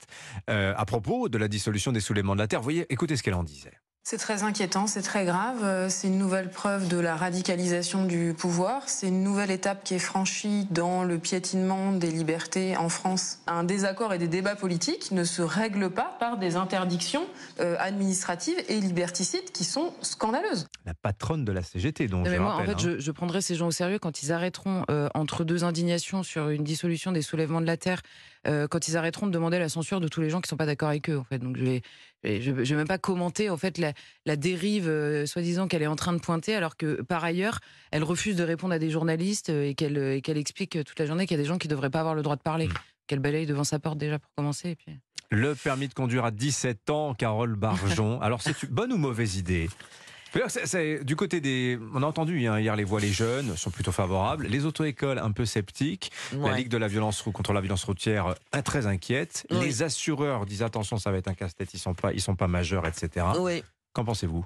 euh, 0.50 0.74
à 0.76 0.84
propos 0.84 1.28
de 1.28 1.38
la 1.38 1.48
dissolution 1.48 1.92
des 1.92 2.00
soulèvements 2.00 2.34
de 2.34 2.40
la 2.40 2.48
Terre. 2.48 2.60
Vous 2.60 2.64
voyez, 2.64 2.86
écoutez 2.90 3.16
ce 3.16 3.22
qu'elle 3.22 3.34
en 3.34 3.44
disait. 3.44 3.72
C'est 4.08 4.18
très 4.18 4.44
inquiétant, 4.44 4.86
c'est 4.86 5.02
très 5.02 5.24
grave. 5.24 5.64
Euh, 5.64 5.88
C'est 5.88 6.06
une 6.06 6.16
nouvelle 6.16 6.48
preuve 6.48 6.86
de 6.86 6.96
la 6.96 7.16
radicalisation 7.16 8.04
du 8.04 8.36
pouvoir. 8.38 8.88
C'est 8.88 9.08
une 9.08 9.24
nouvelle 9.24 9.50
étape 9.50 9.82
qui 9.82 9.94
est 9.94 9.98
franchie 9.98 10.68
dans 10.70 11.02
le 11.02 11.18
piétinement 11.18 11.90
des 11.90 12.12
libertés 12.12 12.76
en 12.76 12.88
France. 12.88 13.38
Un 13.48 13.64
désaccord 13.64 14.14
et 14.14 14.18
des 14.18 14.28
débats 14.28 14.54
politiques 14.54 15.10
ne 15.10 15.24
se 15.24 15.42
règlent 15.42 15.90
pas 15.90 16.16
par 16.20 16.36
des 16.38 16.54
interdictions 16.54 17.26
euh, 17.58 17.74
administratives 17.80 18.54
et 18.68 18.78
liberticides 18.78 19.50
qui 19.52 19.64
sont 19.64 19.92
scandaleuses. 20.02 20.68
La 20.84 20.94
patronne 20.94 21.44
de 21.44 21.50
la 21.50 21.64
CGT, 21.64 22.06
donc 22.06 22.20
Non, 22.20 22.26
je 22.26 22.30
mais 22.30 22.38
moi, 22.38 22.52
rappelle. 22.52 22.74
en 22.76 22.78
fait, 22.78 22.86
hein. 22.86 22.94
je, 22.98 23.00
je 23.00 23.10
prendrai 23.10 23.40
ces 23.40 23.56
gens 23.56 23.66
au 23.66 23.72
sérieux 23.72 23.98
quand 23.98 24.22
ils 24.22 24.30
arrêteront, 24.30 24.84
euh, 24.88 25.08
entre 25.14 25.42
deux 25.42 25.64
indignations 25.64 26.22
sur 26.22 26.48
une 26.50 26.62
dissolution 26.62 27.10
des 27.10 27.22
soulèvements 27.22 27.60
de 27.60 27.66
la 27.66 27.76
Terre, 27.76 28.02
euh, 28.46 28.68
quand 28.68 28.88
ils 28.88 28.96
arrêteront 28.96 29.26
de 29.26 29.32
demander 29.32 29.58
la 29.58 29.68
censure 29.68 30.00
de 30.00 30.08
tous 30.08 30.20
les 30.20 30.30
gens 30.30 30.40
qui 30.40 30.48
sont 30.48 30.56
pas 30.56 30.66
d'accord 30.66 30.88
avec 30.88 31.08
eux. 31.10 31.18
En 31.18 31.24
fait, 31.24 31.38
donc 31.38 31.56
je 31.56 31.64
vais, 31.64 31.82
je, 32.24 32.50
vais- 32.52 32.64
je 32.64 32.74
vais 32.74 32.76
même 32.78 32.86
pas 32.86 32.98
commenter 32.98 33.50
en 33.50 33.56
fait 33.56 33.78
la, 33.78 33.92
la 34.24 34.36
dérive, 34.36 34.88
euh, 34.88 35.26
soi-disant 35.26 35.68
qu'elle 35.68 35.82
est 35.82 35.86
en 35.88 35.96
train 35.96 36.12
de 36.12 36.20
pointer, 36.20 36.54
alors 36.54 36.76
que 36.76 37.02
par 37.02 37.24
ailleurs, 37.24 37.60
elle 37.90 38.04
refuse 38.04 38.36
de 38.36 38.44
répondre 38.44 38.74
à 38.74 38.78
des 38.78 38.90
journalistes 38.90 39.50
euh, 39.50 39.64
et 39.64 39.74
qu'elle 39.74 40.38
explique 40.38 40.78
toute 40.84 40.98
la 40.98 41.06
journée 41.06 41.26
qu'il 41.26 41.36
y 41.36 41.40
a 41.40 41.42
des 41.42 41.48
gens 41.48 41.58
qui 41.58 41.68
devraient 41.68 41.90
pas 41.90 42.00
avoir 42.00 42.14
le 42.14 42.22
droit 42.22 42.36
de 42.36 42.42
parler. 42.42 42.68
Mm. 42.68 42.74
Qu'elle 43.08 43.20
balaye 43.20 43.46
devant 43.46 43.64
sa 43.64 43.78
porte 43.78 43.98
déjà 43.98 44.18
pour 44.18 44.30
commencer. 44.36 44.70
Et 44.70 44.76
puis... 44.76 44.98
Le 45.30 45.54
permis 45.54 45.88
de 45.88 45.94
conduire 45.94 46.24
à 46.24 46.30
17 46.30 46.90
ans, 46.90 47.14
Carole 47.14 47.54
Barjon. 47.56 48.20
Alors, 48.22 48.42
c'est 48.42 48.62
une 48.64 48.68
bonne 48.70 48.92
ou 48.92 48.96
mauvaise 48.96 49.36
idée? 49.36 49.68
Du 51.04 51.16
côté 51.16 51.40
des, 51.40 51.78
on 51.94 52.02
a 52.02 52.06
entendu 52.06 52.46
hein, 52.46 52.58
hier 52.60 52.76
les 52.76 52.84
voix, 52.84 53.00
les 53.00 53.12
jeunes 53.12 53.56
sont 53.56 53.70
plutôt 53.70 53.92
favorables, 53.92 54.46
les 54.46 54.64
auto-écoles 54.64 55.18
un 55.18 55.32
peu 55.32 55.44
sceptiques, 55.46 56.10
la. 56.32 56.56
Ligue 56.56 56.68
de 56.68 56.76
la 56.76 56.88
violence 56.88 57.22
contre 57.22 57.52
la 57.52 57.60
violence 57.60 57.84
routière 57.84 58.34
euh, 58.54 58.62
très 58.62 58.86
inquiète, 58.86 59.46
Oui. 59.50 59.60
les 59.64 59.82
assureurs 59.82 60.46
disent 60.46 60.62
attention, 60.62 60.98
ça 60.98 61.10
va 61.10 61.18
être 61.18 61.28
un 61.28 61.34
casse-tête, 61.34 61.72
ils 61.74 61.78
sont 61.78 61.94
pas, 61.94 62.12
ils 62.12 62.20
sont 62.20 62.36
pas 62.36 62.48
majeurs, 62.48 62.86
etc. 62.86 63.26
Oui. 63.38 63.62
Qu'en 63.92 64.04
pensez-vous? 64.04 64.44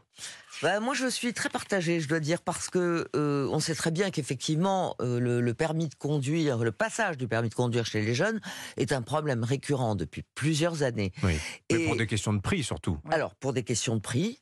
Bah, 0.63 0.79
moi, 0.79 0.95
je 0.95 1.09
suis 1.09 1.33
très 1.33 1.49
partagée, 1.49 1.99
je 2.01 2.07
dois 2.09 2.21
dire, 2.21 2.41
parce 2.41 2.71
que 2.71 3.09
euh, 3.17 3.49
on 3.51 3.59
sait 3.59 3.75
très 3.75 3.91
bien 3.91 4.11
qu'effectivement, 4.13 4.95
euh, 5.01 5.19
le, 5.19 5.41
le 5.41 5.55
permis 5.55 5.89
de 5.89 5.95
conduire, 5.97 6.59
le 6.59 6.71
passage 6.71 7.17
du 7.17 7.27
permis 7.27 7.49
de 7.49 7.55
conduire 7.55 7.85
chez 7.85 8.01
les 8.03 8.15
jeunes 8.15 8.41
est 8.77 8.93
un 8.93 9.03
problème 9.03 9.43
récurrent 9.43 9.97
depuis 9.97 10.23
plusieurs 10.37 10.85
années. 10.85 11.13
Oui. 11.25 11.33
Mais 11.73 11.81
Et- 11.83 11.87
pour 11.87 11.97
des 11.97 12.07
questions 12.07 12.33
de 12.33 12.41
prix 12.41 12.63
surtout. 12.63 12.99
Alors, 13.11 13.35
pour 13.35 13.53
des 13.53 13.65
questions 13.65 13.97
de 13.97 14.01
prix, 14.01 14.41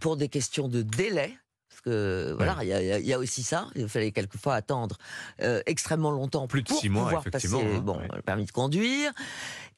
pour 0.00 0.16
des 0.16 0.28
questions 0.28 0.68
de 0.68 0.82
délai, 0.82 1.36
Parce 1.68 1.80
que 1.82 2.32
voilà, 2.36 2.58
il 2.62 2.68
y, 2.68 2.72
a- 2.72 2.98
y 2.98 3.06
y 3.06 3.14
aussi 3.14 3.42
ça. 3.42 3.68
Il 3.76 3.88
fallait 3.88 4.10
quelquefois 4.12 4.54
attendre 4.54 4.96
euh, 5.42 5.62
extrêmement 5.66 6.10
longtemps 6.10 6.46
Plus 6.48 6.62
de 6.62 6.68
pour 6.68 6.80
six 6.80 6.88
mois, 6.88 7.04
pouvoir 7.04 7.24
passer 7.24 7.46
effectivement, 7.46 7.76
hein, 7.76 7.80
bon, 7.80 7.98
ouais. 7.98 8.08
le 8.16 8.22
permis 8.22 8.46
de 8.46 8.50
conduire. 8.52 9.12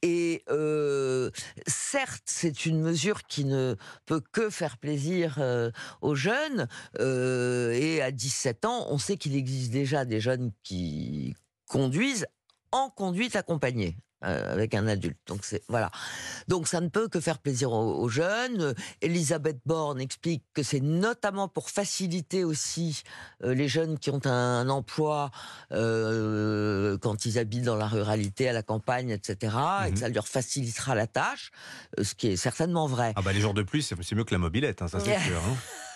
Et 0.02 0.42
euh, 0.48 1.30
certes, 1.66 2.22
c'est 2.24 2.64
une 2.64 2.80
mesure 2.80 3.22
qui 3.24 3.44
ne 3.44 3.76
peut 4.06 4.22
que 4.32 4.48
faire 4.48 4.78
plaisir 4.78 5.36
euh, 5.38 5.70
aux 6.00 6.14
jeunes. 6.14 6.68
euh, 7.00 7.72
et 7.72 8.00
à 8.00 8.10
17 8.10 8.64
ans, 8.64 8.86
on 8.88 8.96
sait 8.98 9.18
qu'il 9.18 9.36
existe 9.36 9.70
déjà 9.70 10.06
des 10.06 10.20
jeunes 10.20 10.52
qui 10.62 11.34
conduisent 11.68 12.26
en 12.72 12.88
conduite 12.88 13.36
accompagnée. 13.36 13.96
Euh, 14.24 14.52
avec 14.52 14.74
un 14.74 14.86
adulte. 14.86 15.18
Donc 15.26 15.40
c'est 15.44 15.62
voilà. 15.68 15.90
Donc 16.48 16.68
ça 16.68 16.80
ne 16.80 16.88
peut 16.88 17.08
que 17.08 17.20
faire 17.20 17.38
plaisir 17.38 17.72
aux, 17.72 18.00
aux 18.00 18.08
jeunes. 18.08 18.60
Euh, 18.60 18.74
Elisabeth 19.00 19.58
Borne 19.66 20.00
explique 20.00 20.44
que 20.54 20.62
c'est 20.62 20.80
notamment 20.80 21.48
pour 21.48 21.70
faciliter 21.70 22.44
aussi 22.44 23.02
euh, 23.44 23.54
les 23.54 23.68
jeunes 23.68 23.98
qui 23.98 24.10
ont 24.10 24.24
un, 24.26 24.68
emploi 24.68 25.30
euh, 25.72 26.98
quand 26.98 27.24
ils 27.26 27.38
habitent 27.38 27.64
dans 27.64 27.76
la 27.76 27.86
ruralité, 27.88 28.48
à 28.48 28.52
la 28.52 28.62
campagne, 28.62 29.10
etc. 29.10 29.36
Et 29.86 29.88
Mhm. 29.88 29.92
que 29.94 29.98
ça 30.00 30.08
leur 30.08 30.28
facilitera 30.28 30.94
la 30.94 31.06
tâche, 31.06 31.50
ce 32.00 32.14
qui 32.14 32.28
est 32.28 32.36
certainement 32.36 32.86
vrai. 32.86 33.12
Ah 33.16 33.22
bah 33.22 33.32
les 33.32 33.40
jours 33.40 33.54
de 33.54 33.62
pluie, 33.62 33.82
c'est 33.82 33.96
mieux 34.14 34.24
que 34.24 34.34
la 34.34 34.38
mobilette, 34.38 34.82
hein, 34.82 34.88
ça 34.88 35.00
c'est 35.00 35.18
sûr. 35.20 35.40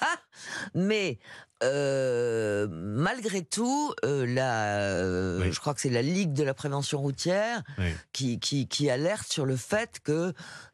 hein. 0.01 0.09
Mais 0.75 1.19
euh, 1.65 2.67
malgré 2.71 3.43
tout, 3.43 3.93
euh, 4.05 4.27
la, 4.27 4.79
euh, 4.79 5.41
Oui. 5.41 5.53
je 5.53 5.59
crois 5.61 5.75
que 5.75 5.81
c'est 5.81 5.91
la 5.91 6.03
Ligue 6.03 6.33
de 6.33 6.45
la 6.45 6.55
prévention 6.55 6.99
routière 7.01 7.63
Oui. 7.79 7.93
qui, 8.13 8.39
qui, 8.39 8.69
qui 8.69 8.91
alerte 8.91 9.27
sur 9.33 9.47
le 9.47 9.57
fait 9.57 9.99
que 10.05 10.33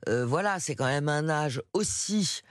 euh, 0.09 0.27
voilà, 0.27 0.59
c'est 0.61 0.75
quand 0.75 0.87
même 0.87 1.09
un 1.09 1.29
âge 1.29 1.63
aussi 1.73 2.43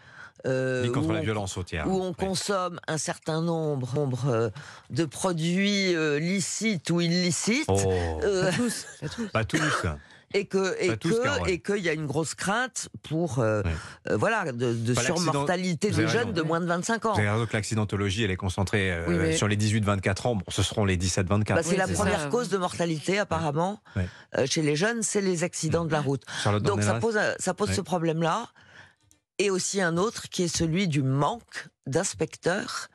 euh, 0.45 0.89
contre 0.93 1.09
où 1.09 1.11
la 1.11 1.19
on- 1.19 1.23
violence 1.23 1.55
routière. 1.55 1.85
où 1.87 2.01
on 2.01 2.13
consomme 2.13 2.79
un 2.87 2.97
certain 2.97 3.41
nombre, 3.41 3.93
nombre, 3.95 4.51
de 4.89 5.03
produits 5.05 5.93
euh, 5.95 6.17
licites 6.17 6.89
ou 6.91 7.01
illicites. 7.01 7.65
Oh, 7.67 8.19
euh, 8.23 8.49
Pas 8.49 9.09
tous, 9.09 9.29
pas 9.33 9.43
tous. 9.45 9.59
Et 10.33 10.45
que 10.45 10.75
et 10.79 10.95
que 10.97 11.49
et 11.49 11.59
qu'il 11.59 11.77
y 11.83 11.89
a 11.89 11.93
une 11.93 12.05
grosse 12.05 12.35
crainte 12.35 12.89
pour 13.03 13.39
euh, 13.39 13.63
Ouais. 13.63 13.71
euh, 14.09 14.17
voilà 14.17 14.51
de, 14.51 14.93
surmortalité 14.93 15.89
des 15.91 16.07
jeunes 16.07 16.33
de 16.33 16.41
moins 16.41 16.59
de 16.59 16.65
25 16.65 17.05
ans. 17.05 17.13
Raison 17.13 17.45
que 17.45 17.53
l'accidentologie, 17.53 18.23
elle 18.23 18.31
est 18.31 18.35
concentrée 18.35 18.91
euh, 18.91 19.05
Oui, 19.07 19.15
mais- 19.17 19.35
sur 19.37 19.47
les 19.47 19.57
18-24 19.57 20.27
ans. 20.27 20.35
Bon, 20.35 20.43
ce 20.49 20.61
seront 20.63 20.85
les 20.85 20.97
17-24. 20.97 21.55
Bah, 21.55 21.63
c'est 21.63 21.71
Oui, 21.71 21.77
la 21.77 21.87
c'est 21.87 21.95
ça, 21.95 22.03
première 22.03 22.29
cause 22.29 22.49
de 22.49 22.57
mortalité 22.57 23.17
apparemment 23.19 23.81
Ouais. 23.95 24.07
euh, 24.37 24.45
chez 24.45 24.61
les 24.61 24.75
jeunes, 24.75 25.01
c'est 25.01 25.21
les 25.21 25.43
accidents 25.43 25.85
de 25.85 25.91
la 25.91 26.01
route. 26.01 26.23
Charlotte 26.43 26.63
Donc 26.63 26.83
ça 26.83 26.95
pose 26.95 27.17
ça 27.39 27.53
pose 27.53 27.69
Ouais. 27.69 27.75
ce 27.75 27.81
problème-là 27.81 28.47
et 29.39 29.49
aussi 29.49 29.81
un 29.81 29.97
autre 29.97 30.29
qui 30.29 30.43
est 30.43 30.55
celui 30.55 30.87
du 30.87 31.01
manque 31.01 31.67
d'inspecteurs 31.87 32.89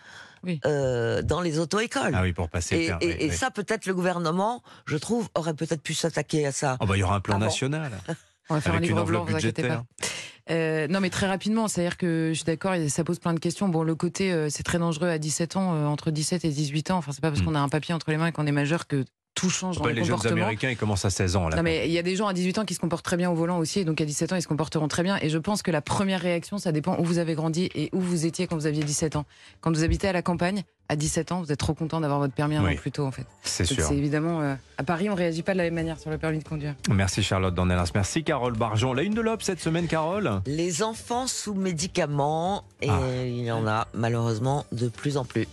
Oui. 0.44 0.60
euh, 0.66 1.22
dans 1.22 1.40
les 1.40 1.58
auto-écoles. 1.58 2.12
Ah 2.14 2.22
oui, 2.22 2.32
pour 2.32 2.48
passer 2.48 2.76
Et, 2.76 2.80
le 2.80 2.86
permis, 2.98 3.04
et- 3.06 3.24
et 3.26 3.30
oui. 3.30 3.36
ça, 3.36 3.50
peut-être 3.50 3.86
le 3.86 3.94
gouvernement, 3.94 4.62
je 4.86 4.96
trouve, 4.96 5.28
aurait 5.34 5.54
peut-être 5.54 5.82
pu 5.82 5.94
s'attaquer 5.94 6.46
à 6.46 6.52
ça. 6.52 6.76
Oh 6.80 6.86
bah, 6.86 6.96
il 6.96 7.00
y 7.00 7.02
aura 7.02 7.16
un 7.16 7.20
plan 7.20 7.36
Avant. 7.36 7.44
national 7.46 7.92
On 8.50 8.54
va 8.54 8.60
faire 8.60 8.72
un 8.74 8.76
avec 8.76 8.88
livre 8.88 9.02
blanc, 9.04 9.24
vous 9.24 9.34
inquiétez 9.34 9.62
budgétaire. 9.62 9.84
pas. 10.00 10.06
Euh, 10.50 10.86
non, 10.88 11.00
mais 11.00 11.08
très 11.08 11.26
rapidement, 11.26 11.66
c'est-à-dire 11.68 11.96
que 11.96 12.28
je 12.32 12.34
suis 12.34 12.44
d'accord, 12.44 12.74
et 12.74 12.90
ça 12.90 13.02
pose 13.02 13.18
plein 13.18 13.32
de 13.32 13.40
questions. 13.40 13.68
Bon, 13.70 13.82
le 13.82 13.94
côté, 13.94 14.30
euh, 14.32 14.48
c'est 14.50 14.62
très 14.62 14.78
dangereux 14.78 15.08
à 15.08 15.16
17 15.16 15.56
ans, 15.56 15.74
euh, 15.74 15.86
entre 15.86 16.10
17 16.10 16.44
et 16.44 16.50
18 16.50 16.90
ans. 16.90 16.98
Enfin, 16.98 17.12
c'est 17.12 17.22
pas 17.22 17.30
parce 17.30 17.40
Mm. 17.40 17.44
qu'on 17.46 17.54
a 17.54 17.60
un 17.60 17.70
papier 17.70 17.94
entre 17.94 18.10
les 18.10 18.18
mains 18.18 18.26
et 18.26 18.32
qu'on 18.32 18.46
est 18.46 18.52
majeur 18.52 18.86
que 18.86 19.06
tout 19.34 19.50
change 19.50 19.76
dans 19.78 19.82
Pas 19.82 19.88
le 19.90 19.96
les 19.96 20.04
jeunes 20.04 20.16
comportement. 20.16 20.42
américains, 20.42 20.70
ils 20.70 20.76
commencent 20.76 21.04
à 21.04 21.10
16 21.10 21.36
ans. 21.36 21.48
Là, 21.48 21.56
Non, 21.56 21.62
mais 21.62 21.86
il 21.86 21.92
y 21.92 21.98
a 21.98 22.02
des 22.02 22.14
gens 22.16 22.26
à 22.28 22.32
18 22.32 22.58
ans 22.58 22.64
qui 22.64 22.74
se 22.74 22.80
comportent 22.80 23.04
très 23.04 23.16
bien 23.16 23.30
au 23.30 23.34
volant 23.34 23.58
aussi, 23.58 23.80
et 23.80 23.84
donc 23.84 24.00
à 24.00 24.04
17 24.04 24.32
ans, 24.32 24.36
ils 24.36 24.42
se 24.42 24.48
comporteront 24.48 24.86
très 24.88 25.02
bien. 25.02 25.18
Et 25.22 25.28
je 25.28 25.38
pense 25.38 25.62
que 25.62 25.70
la 25.70 25.80
première 25.80 26.20
réaction, 26.20 26.58
ça 26.58 26.70
dépend 26.72 26.96
où 26.98 27.04
vous 27.04 27.18
avez 27.18 27.34
grandi 27.34 27.68
et 27.74 27.90
où 27.92 28.00
vous 28.00 28.26
étiez 28.26 28.46
quand 28.46 28.56
vous 28.56 28.66
aviez 28.66 28.82
17 28.84 29.16
ans. 29.16 29.24
Quand 29.60 29.72
vous 29.74 29.82
habitez 29.84 30.06
à 30.08 30.12
la 30.12 30.22
campagne, 30.22 30.62
à 30.88 30.96
17 30.96 31.32
ans, 31.32 31.40
vous 31.42 31.50
êtes 31.50 31.58
trop 31.58 31.74
content 31.74 32.00
d'avoir 32.00 32.20
votre 32.20 32.34
permis 32.34 32.56
un 32.56 32.64
Oui. 32.64 32.74
an 32.74 32.76
plus 32.76 32.92
tôt, 32.92 33.06
en 33.06 33.10
fait. 33.10 33.24
c'est 33.42 33.64
sûr. 33.64 33.82
C'est 33.84 33.96
évidemment. 33.96 34.40
euh, 34.42 34.54
à 34.78 34.82
Paris, 34.84 35.08
on 35.10 35.14
réagit 35.14 35.42
pas 35.42 35.52
de 35.52 35.58
la 35.58 35.64
même 35.64 35.74
manière 35.74 35.98
sur 35.98 36.10
le 36.10 36.18
permis 36.18 36.38
de 36.38 36.44
conduire. 36.44 36.74
Merci 36.90 37.22
Charlotte 37.22 37.54
Dornelas. 37.54 37.90
Merci 37.94 38.22
Carole 38.22 38.52
Barjon. 38.52 38.92
La 38.92 39.02
une 39.02 39.14
de 39.14 39.20
l'Op 39.20 39.42
cette 39.42 39.60
semaine, 39.60 39.86
Carole? 39.88 40.42
Les 40.46 40.82
enfants 40.82 41.26
sous 41.26 41.54
médicaments, 41.54 42.64
et 42.82 42.88
Ah. 42.90 43.00
il 43.24 43.44
y 43.44 43.50
en 43.50 43.66
a 43.66 43.88
malheureusement 43.94 44.64
de 44.72 44.88
plus 44.88 45.16
en 45.16 45.24
plus. 45.24 45.48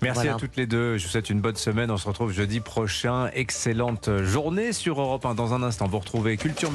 Merci 0.00 0.20
Voilà. 0.20 0.34
à 0.36 0.38
toutes 0.38 0.56
les 0.56 0.66
deux. 0.66 0.96
Je 0.96 1.04
vous 1.04 1.10
souhaite 1.10 1.30
une 1.30 1.40
bonne 1.40 1.56
semaine. 1.56 1.90
On 1.90 1.96
se 1.96 2.06
retrouve 2.06 2.32
jeudi 2.32 2.60
prochain. 2.60 3.30
Excellente 3.34 4.08
journée 4.22 4.72
sur 4.72 5.00
Europe 5.00 5.26
1. 5.26 5.34
Dans 5.34 5.54
un 5.54 5.62
instant, 5.62 5.86
vous 5.86 5.98
retrouvez 5.98 6.36
Culture 6.36 6.66